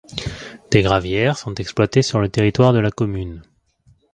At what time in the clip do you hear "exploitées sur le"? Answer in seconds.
1.53-2.27